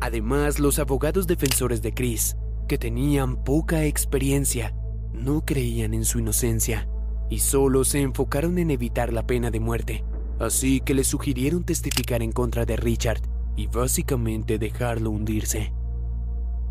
[0.00, 4.74] Además, los abogados defensores de Chris, que tenían poca experiencia,
[5.12, 6.88] no creían en su inocencia
[7.30, 10.04] y solo se enfocaron en evitar la pena de muerte,
[10.38, 13.22] así que le sugirieron testificar en contra de Richard
[13.56, 15.72] y básicamente dejarlo hundirse.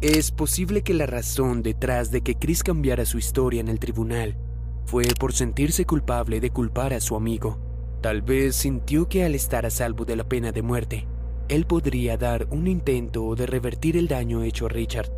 [0.02, 4.38] Es posible que la razón detrás de que Chris cambiara su historia en el tribunal
[4.86, 7.58] fue por sentirse culpable de culpar a su amigo.
[8.02, 11.08] Tal vez sintió que al estar a salvo de la pena de muerte,
[11.48, 15.10] él podría dar un intento de revertir el daño hecho a Richard.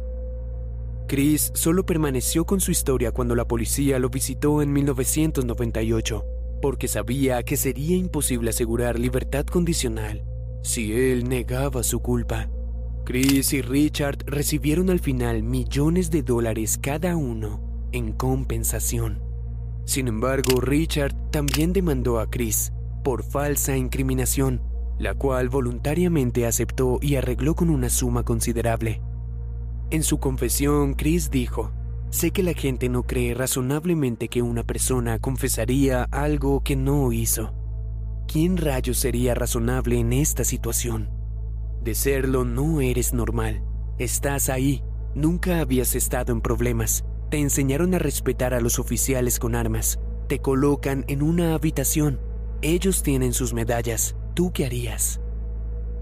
[1.07, 6.25] Chris solo permaneció con su historia cuando la policía lo visitó en 1998,
[6.61, 10.25] porque sabía que sería imposible asegurar libertad condicional
[10.65, 12.49] si él negaba su culpa.
[13.05, 19.21] Chris y Richard recibieron al final millones de dólares cada uno en compensación.
[19.85, 24.63] Sin embargo, Richard también demandó a Chris por falsa incriminación,
[24.97, 29.03] la cual voluntariamente aceptó y arregló con una suma considerable.
[29.89, 31.71] En su confesión, Chris dijo,
[32.09, 37.53] Sé que la gente no cree razonablemente que una persona confesaría algo que no hizo.
[38.27, 41.09] ¿quién rayos sería razonable en esta situación?
[41.81, 43.63] De serlo, no eres normal.
[43.97, 47.05] Estás ahí, nunca habías estado en problemas.
[47.29, 49.99] Te enseñaron a respetar a los oficiales con armas.
[50.27, 52.19] Te colocan en una habitación.
[52.61, 54.15] Ellos tienen sus medallas.
[54.33, 55.21] ¿Tú qué harías?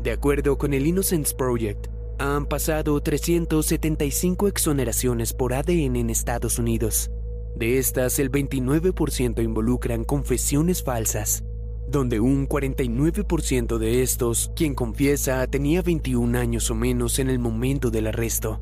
[0.02, 1.88] De acuerdo con el Innocence Project,
[2.20, 7.12] han pasado 375 exoneraciones por ADN en Estados Unidos.
[7.56, 11.44] De estas, el 29% involucran confesiones falsas,
[11.88, 17.92] donde un 49% de estos, quien confiesa, tenía 21 años o menos en el momento
[17.92, 18.62] del arresto.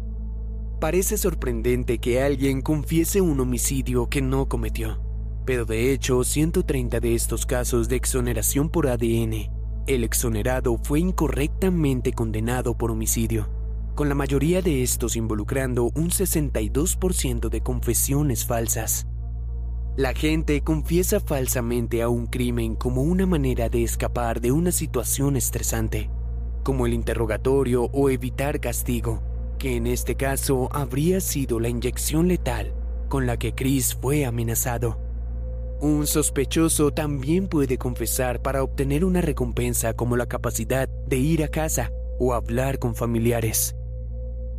[0.80, 5.00] Parece sorprendente que alguien confiese un homicidio que no cometió,
[5.46, 12.14] pero de hecho 130 de estos casos de exoneración por ADN, el exonerado fue incorrectamente
[12.14, 13.50] condenado por homicidio,
[13.96, 19.08] con la mayoría de estos involucrando un 62% de confesiones falsas.
[19.98, 25.36] La gente confiesa falsamente a un crimen como una manera de escapar de una situación
[25.36, 26.10] estresante,
[26.64, 29.22] como el interrogatorio o evitar castigo
[29.62, 32.74] que en este caso habría sido la inyección letal
[33.10, 34.98] con la que Chris fue amenazado.
[35.82, 41.48] Un sospechoso también puede confesar para obtener una recompensa como la capacidad de ir a
[41.48, 43.76] casa o hablar con familiares.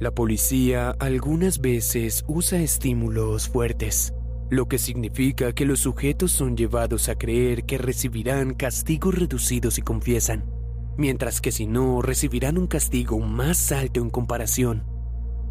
[0.00, 4.12] La policía algunas veces usa estímulos fuertes,
[4.50, 9.82] lo que significa que los sujetos son llevados a creer que recibirán castigos reducidos si
[9.82, 10.50] confiesan,
[10.98, 14.82] mientras que si no recibirán un castigo más alto en comparación.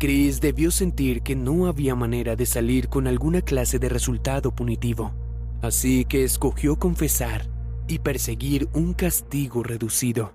[0.01, 5.13] Chris debió sentir que no había manera de salir con alguna clase de resultado punitivo,
[5.61, 7.47] así que escogió confesar
[7.87, 10.33] y perseguir un castigo reducido.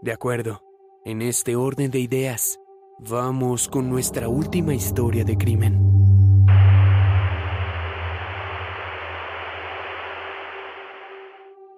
[0.00, 0.62] De acuerdo,
[1.04, 2.58] en este orden de ideas,
[2.98, 5.92] vamos con nuestra última historia de crimen.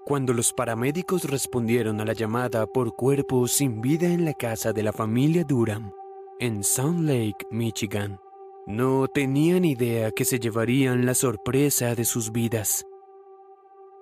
[0.06, 4.82] Cuando los paramédicos respondieron a la llamada por cuerpo sin vida en la casa de
[4.82, 5.92] la familia Durham,
[6.38, 8.20] en Sound Lake, Michigan.
[8.66, 12.86] No tenían idea que se llevarían la sorpresa de sus vidas.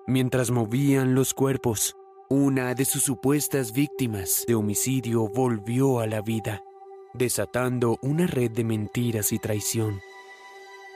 [0.07, 1.97] Mientras movían los cuerpos,
[2.29, 6.63] una de sus supuestas víctimas de homicidio volvió a la vida,
[7.13, 9.99] desatando una red de mentiras y traición.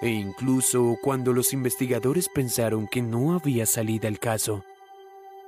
[0.01, 4.63] E incluso cuando los investigadores pensaron que no había salida el caso,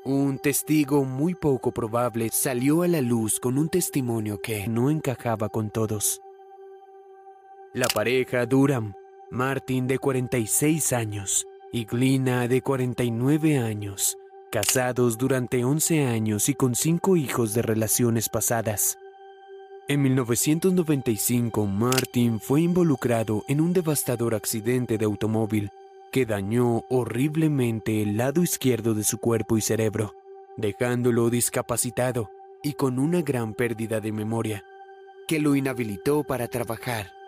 [0.03, 5.47] un testigo muy poco probable salió a la luz con un testimonio que no encajaba
[5.47, 6.21] con todos.
[7.73, 8.95] La pareja Durham,
[9.29, 14.17] Martin de 46 años y Glina de 49 años,
[14.51, 18.97] casados durante 11 años y con cinco hijos de relaciones pasadas.
[19.88, 25.69] En 1995, Martin fue involucrado en un devastador accidente de automóvil
[26.12, 30.15] que dañó horriblemente el lado izquierdo de su cuerpo y cerebro,
[30.58, 32.32] dejándolo discapacitado
[32.63, 34.65] y con una gran pérdida de memoria,
[35.27, 37.18] que lo inhabilitó para trabajar.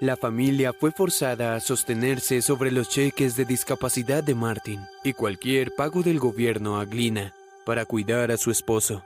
[0.00, 5.74] La familia fue forzada a sostenerse sobre los cheques de discapacidad de Martin y cualquier
[5.74, 7.34] pago del gobierno a Glina
[7.66, 9.02] para cuidar a su esposo.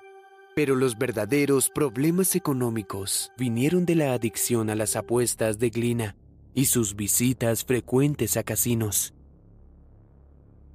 [0.54, 6.14] Pero los verdaderos problemas económicos vinieron de la adicción a las apuestas de Glina
[6.52, 9.14] y sus visitas frecuentes a casinos.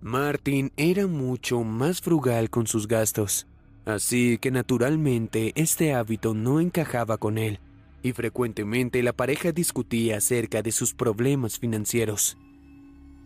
[0.01, 3.45] Martin era mucho más frugal con sus gastos,
[3.85, 7.59] así que naturalmente este hábito no encajaba con él,
[8.03, 12.37] y frecuentemente la pareja discutía acerca de sus problemas financieros.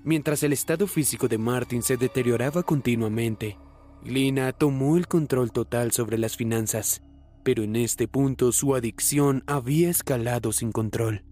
[0.04, 3.58] Mientras el estado físico de Martin se deterioraba continuamente,
[4.04, 7.04] Lina tomó el control total sobre las finanzas,
[7.44, 11.24] pero en este punto su adicción había escalado sin control.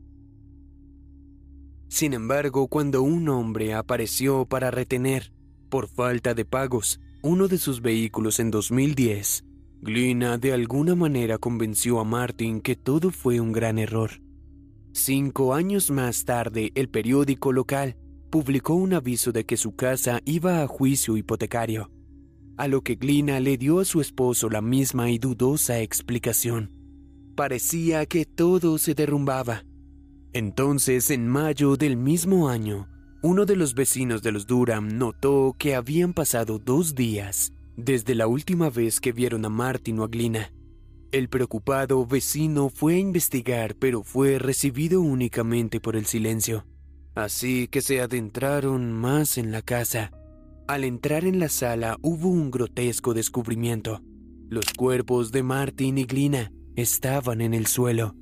[1.87, 5.33] Sin embargo, cuando un hombre apareció para retener,
[5.69, 9.43] por falta de pagos, uno de sus vehículos en 2010,
[9.81, 14.11] Glina de alguna manera convenció a Martin que todo fue un gran error.
[14.91, 17.95] Cinco años más tarde, el periódico local
[18.29, 21.91] publicó un aviso de que su casa iba a juicio hipotecario,
[22.57, 26.71] a lo que Glina le dio a su esposo la misma y dudosa explicación.
[27.35, 29.63] Parecía que todo se derrumbaba
[30.33, 32.87] entonces, en mayo del mismo año,
[33.23, 37.51] uno de los vecinos de los Durham notó que habían pasado dos días
[37.83, 40.51] desde la última vez que vieron a Martin o a Glina.
[41.11, 46.65] El preocupado vecino fue a investigar, pero fue recibido únicamente por el silencio.
[47.15, 50.11] Así que se adentraron más en la casa.
[50.67, 54.01] Al entrar en la sala hubo un grotesco descubrimiento.
[54.49, 58.15] Los cuerpos de Martin y Glina estaban en el suelo.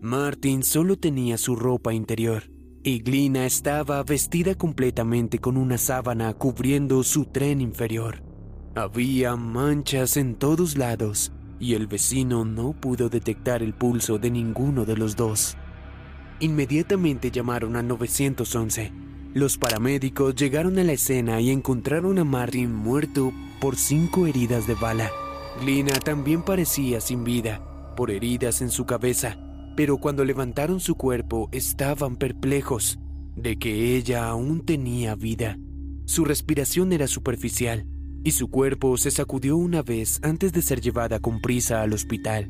[0.00, 2.44] Martin solo tenía su ropa interior
[2.82, 8.33] y Glina estaba vestida completamente con una sábana cubriendo su tren inferior.
[8.74, 14.84] Había manchas en todos lados y el vecino no pudo detectar el pulso de ninguno
[14.84, 15.56] de los dos.
[16.40, 18.92] Inmediatamente llamaron al 911.
[19.34, 24.74] Los paramédicos llegaron a la escena y encontraron a Martin muerto por cinco heridas de
[24.74, 25.10] bala.
[25.60, 27.60] Glina también parecía sin vida,
[27.96, 29.38] por heridas en su cabeza
[29.76, 32.98] pero cuando levantaron su cuerpo estaban perplejos,
[33.36, 35.58] de que ella aún tenía vida.
[36.04, 37.86] Su respiración era superficial
[38.24, 42.48] y su cuerpo se sacudió una vez antes de ser llevada con prisa al hospital.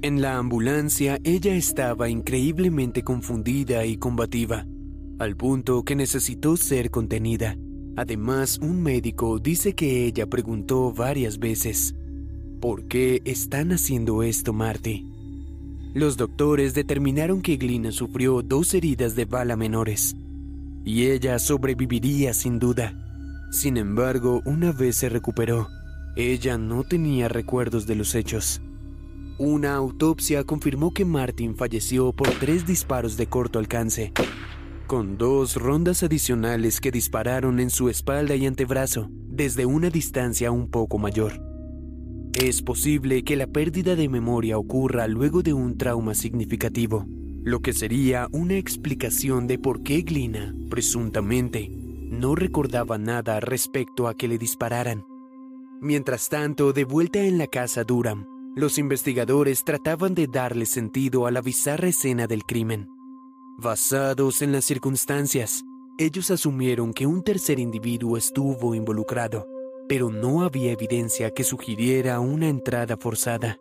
[0.00, 4.64] En la ambulancia ella estaba increíblemente confundida y combativa,
[5.18, 7.56] al punto que necesitó ser contenida.
[7.96, 11.96] Además, un médico dice que ella preguntó varias veces,
[12.60, 15.04] ¿por qué están haciendo esto, Marty?
[15.94, 20.14] Los doctores determinaron que Glina sufrió dos heridas de bala menores,
[20.84, 23.05] y ella sobreviviría sin duda.
[23.56, 25.70] Sin embargo, una vez se recuperó,
[26.14, 28.60] ella no tenía recuerdos de los hechos.
[29.38, 34.12] Una autopsia confirmó que Martin falleció por tres disparos de corto alcance,
[34.86, 40.68] con dos rondas adicionales que dispararon en su espalda y antebrazo desde una distancia un
[40.68, 41.40] poco mayor.
[42.34, 47.06] Es posible que la pérdida de memoria ocurra luego de un trauma significativo,
[47.42, 51.85] lo que sería una explicación de por qué Glina, presuntamente,
[52.20, 55.04] no recordaba nada respecto a que le dispararan.
[55.80, 61.30] Mientras tanto, de vuelta en la casa Durham, los investigadores trataban de darle sentido a
[61.30, 62.88] la bizarra escena del crimen.
[63.58, 65.64] Basados en las circunstancias,
[65.98, 69.46] ellos asumieron que un tercer individuo estuvo involucrado,
[69.88, 73.58] pero no había evidencia que sugiriera una entrada forzada.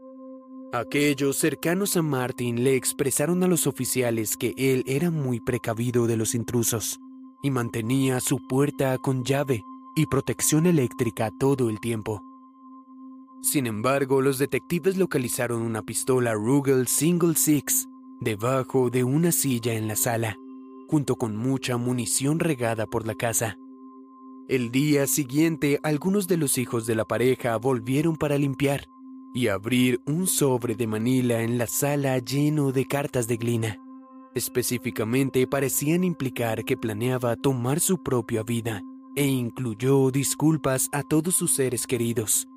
[0.73, 6.17] Aquellos cercanos a Martin le expresaron a los oficiales que él era muy precavido de
[6.17, 6.99] los intrusos
[7.45, 9.63] y mantenía su puerta con llave
[9.95, 12.23] y protección eléctrica todo el tiempo.
[13.43, 17.87] Sin embargo, los detectives localizaron una pistola Ruger Single Six
[18.19, 20.37] debajo de una silla en la sala,
[20.87, 23.59] junto con mucha munición regada por la casa.
[24.47, 28.87] El día siguiente, algunos de los hijos de la pareja volvieron para limpiar
[29.35, 33.84] y abrir un sobre de Manila en la sala lleno de cartas de glina.
[34.35, 38.83] Específicamente parecían implicar que planeaba tomar su propia vida
[39.15, 42.47] e incluyó disculpas a todos sus seres queridos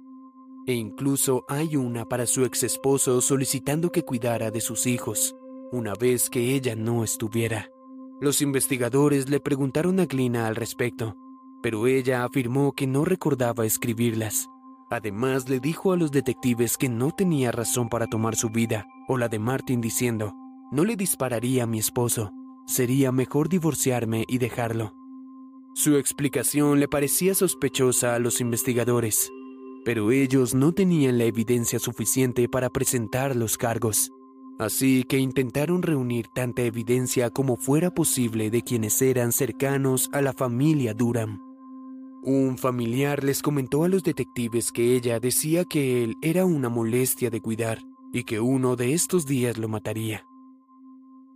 [0.68, 5.34] e incluso hay una para su ex esposo solicitando que cuidara de sus hijos,
[5.72, 7.70] una vez que ella no estuviera.
[8.20, 11.16] Los investigadores le preguntaron a Glina al respecto,
[11.62, 14.46] pero ella afirmó que no recordaba escribirlas.
[14.90, 19.16] Además, le dijo a los detectives que no tenía razón para tomar su vida, o
[19.16, 20.34] la de Martin diciendo,
[20.70, 22.32] no le dispararía a mi esposo,
[22.66, 24.94] sería mejor divorciarme y dejarlo.
[25.74, 29.30] Su explicación le parecía sospechosa a los investigadores,
[29.84, 34.10] pero ellos no tenían la evidencia suficiente para presentar los cargos.
[34.58, 40.32] Así que intentaron reunir tanta evidencia como fuera posible de quienes eran cercanos a la
[40.32, 41.40] familia Durham.
[42.24, 47.30] Un familiar les comentó a los detectives que ella decía que él era una molestia
[47.30, 47.78] de cuidar
[48.12, 50.27] y que uno de estos días lo mataría.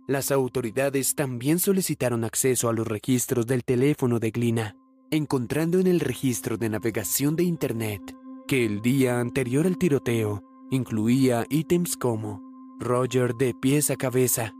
[0.05, 4.75] Las autoridades también solicitaron acceso a los registros del teléfono de Glina,
[5.11, 8.13] encontrando en el registro de navegación de Internet
[8.45, 12.41] que el día anterior al tiroteo incluía ítems como
[12.79, 14.53] Roger de pies a cabeza,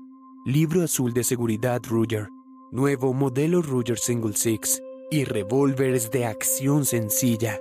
[0.45, 2.29] libro azul de seguridad Ruger,
[2.71, 4.81] nuevo modelo Ruger Single Six
[5.11, 7.59] y revólveres de acción sencilla.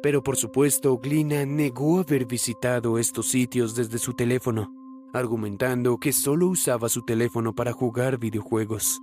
[0.00, 4.72] Pero por supuesto, Glina negó haber visitado estos sitios desde su teléfono,
[5.12, 9.00] argumentando que solo usaba su teléfono para jugar videojuegos.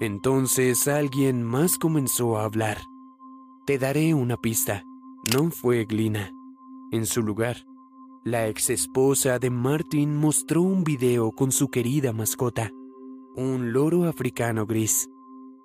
[0.00, 2.78] Entonces alguien más comenzó a hablar.
[3.66, 4.84] Te daré una pista.
[5.32, 6.30] No fue Glina.
[6.92, 7.56] En su lugar,
[8.24, 12.70] la ex esposa de Martin mostró un video con su querida mascota,
[13.34, 15.08] un loro africano gris.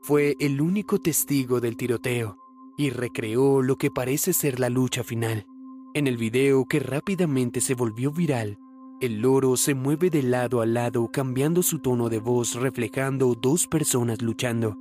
[0.02, 2.38] Fue el único testigo del tiroteo
[2.78, 5.46] y recreó lo que parece ser la lucha final.
[5.94, 8.58] En el video que rápidamente se volvió viral,
[9.02, 13.66] el loro se mueve de lado a lado cambiando su tono de voz reflejando dos
[13.66, 14.78] personas luchando,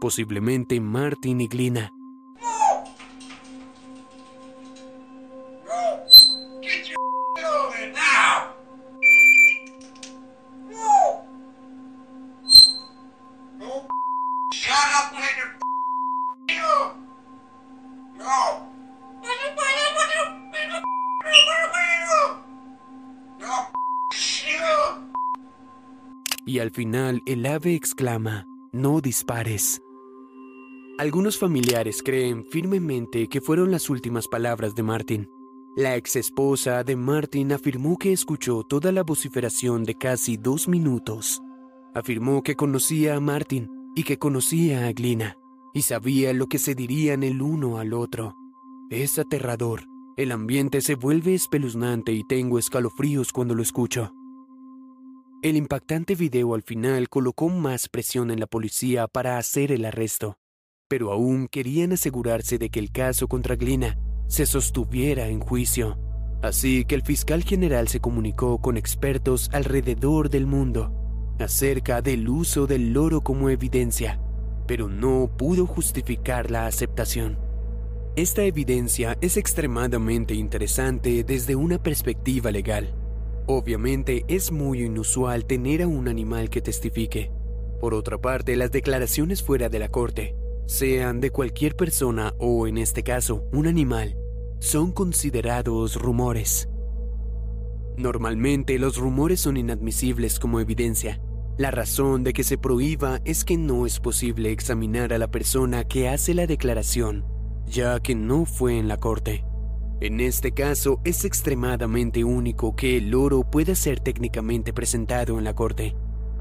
[0.00, 1.95] posiblemente Martin y Glina.
[26.76, 29.80] Final el ave exclama, no dispares.
[30.98, 35.30] Algunos familiares creen firmemente que fueron las últimas palabras de Martin.
[35.74, 41.40] La ex esposa de Martin afirmó que escuchó toda la vociferación de casi dos minutos.
[41.94, 45.38] Afirmó que conocía a Martin y que conocía a Glina
[45.72, 48.36] y sabía lo que se dirían el uno al otro.
[48.90, 49.84] Es aterrador.
[50.18, 54.12] El ambiente se vuelve espeluznante y tengo escalofríos cuando lo escucho.
[55.46, 60.38] El impactante video al final colocó más presión en la policía para hacer el arresto,
[60.88, 66.00] pero aún querían asegurarse de que el caso contra Glina se sostuviera en juicio.
[66.42, 70.92] Así que el fiscal general se comunicó con expertos alrededor del mundo
[71.38, 74.20] acerca del uso del loro como evidencia,
[74.66, 77.38] pero no pudo justificar la aceptación.
[78.16, 82.95] Esta evidencia es extremadamente interesante desde una perspectiva legal.
[83.48, 87.30] Obviamente es muy inusual tener a un animal que testifique.
[87.80, 90.34] Por otra parte, las declaraciones fuera de la corte,
[90.66, 94.16] sean de cualquier persona o en este caso un animal,
[94.58, 96.68] son considerados rumores.
[97.96, 101.20] Normalmente los rumores son inadmisibles como evidencia.
[101.56, 105.84] La razón de que se prohíba es que no es posible examinar a la persona
[105.84, 107.24] que hace la declaración,
[107.64, 109.44] ya que no fue en la corte.
[110.00, 115.54] En este caso es extremadamente único que el loro pueda ser técnicamente presentado en la
[115.54, 115.96] corte,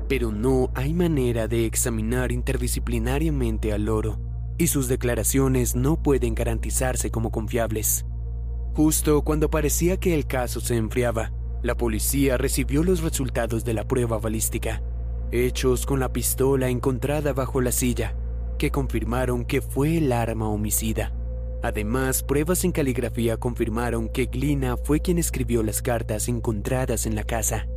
[0.10, 4.20] pero no hay manera de examinar interdisciplinariamente al loro
[4.58, 8.06] y sus declaraciones no pueden garantizarse como confiables.
[8.74, 11.32] Justo cuando parecía que el caso se enfriaba,
[11.64, 14.84] la policía recibió los resultados de la prueba balística,
[15.32, 18.18] hechos con la pistola encontrada bajo la silla,
[18.58, 21.14] que confirmaron que fue el arma homicida.
[21.66, 27.24] Además, pruebas en caligrafía confirmaron que Glina fue quien escribió las cartas encontradas en la
[27.24, 27.68] casa.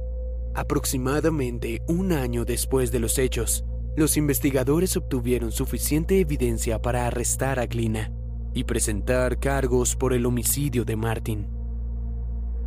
[0.54, 3.64] Aproximadamente un año después de los hechos,
[3.96, 8.12] los investigadores obtuvieron suficiente evidencia para arrestar a Glina
[8.52, 11.48] y presentar cargos por el homicidio de Martin.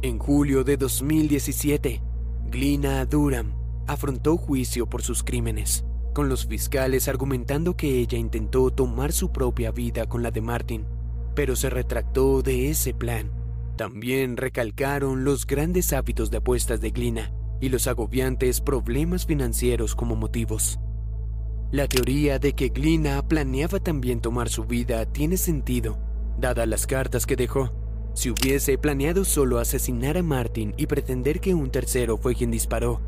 [0.02, 2.02] En julio de 2017,
[2.50, 3.54] Glina Durham
[3.86, 9.70] afrontó juicio por sus crímenes, con los fiscales argumentando que ella intentó tomar su propia
[9.70, 10.88] vida con la de Martin,
[11.36, 13.32] pero se retractó de ese plan.
[13.78, 20.16] También recalcaron los grandes hábitos de apuestas de Glina y los agobiantes problemas financieros como
[20.16, 20.80] motivos.
[21.72, 25.98] La teoría de que Glina planeaba también tomar su vida tiene sentido,
[26.38, 27.72] dadas las cartas que dejó.
[28.14, 33.00] Si hubiese planeado solo asesinar a Martin y pretender que un tercero fue quien disparó,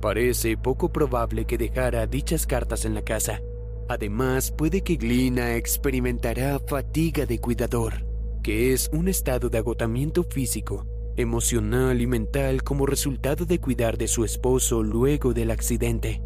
[0.00, 3.40] parece poco probable que dejara dichas cartas en la casa.
[3.88, 8.06] Además, puede que Glina experimentará fatiga de cuidador,
[8.42, 10.86] que es un estado de agotamiento físico,
[11.16, 16.20] emocional y mental como resultado de cuidar de su esposo luego del accidente.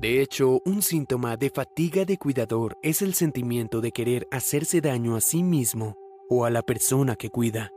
[0.00, 5.14] De hecho, un síntoma de fatiga de cuidador es el sentimiento de querer hacerse daño
[5.14, 5.96] a sí mismo
[6.30, 7.70] o a la persona que cuida.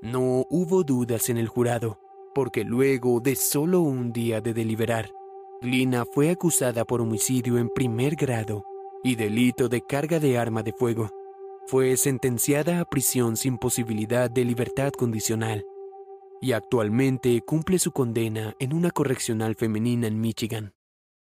[0.00, 2.00] No hubo dudas en el jurado,
[2.34, 5.10] porque luego de solo un día de deliberar,
[5.62, 8.64] Glina fue acusada por homicidio en primer grado
[9.04, 11.08] y delito de carga de arma de fuego.
[11.68, 15.64] Fue sentenciada a prisión sin posibilidad de libertad condicional
[16.40, 20.74] y actualmente cumple su condena en una correccional femenina en Michigan.